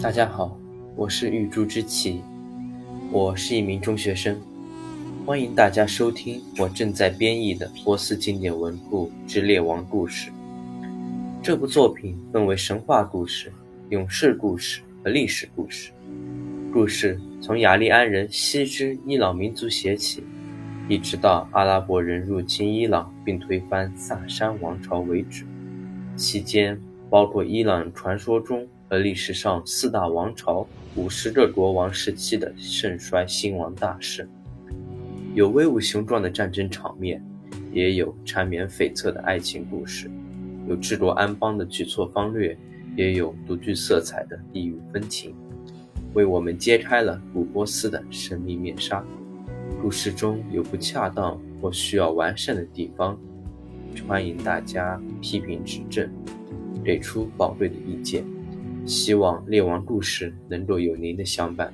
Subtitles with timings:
[0.00, 0.56] 大家好，
[0.94, 2.22] 我是玉珠之奇，
[3.10, 4.40] 我是一名中学生，
[5.26, 10.30] 欢迎大家收听我正在编译的波斯经典文库之列王故事。
[11.42, 13.52] 这部作品分为神话故事、
[13.88, 15.90] 勇士故事和历史故事。
[16.72, 20.22] 故事从雅利安人西之伊朗民族写起，
[20.88, 25.44] 一直到阿拉伯人入侵伊朗并推翻萨珊王朝为止。
[26.14, 26.80] 期间
[27.10, 28.64] 包括伊朗传说中。
[28.88, 30.66] 和历史上四大王朝、
[30.96, 34.26] 五十个国王时期的盛衰兴亡大事，
[35.34, 37.22] 有威武雄壮的战争场面，
[37.70, 40.10] 也有缠绵悱恻的爱情故事，
[40.66, 42.56] 有治国安邦的举措方略，
[42.96, 45.34] 也有独具色彩的地域风情，
[46.14, 49.04] 为我们揭开了古波斯的神秘面纱。
[49.82, 53.20] 故事中有不恰当或需要完善的地方，
[54.08, 56.10] 欢迎大家批评指正，
[56.82, 58.24] 给出宝贵的意见。
[58.88, 61.70] 希望《列王故事》能够有您的相伴。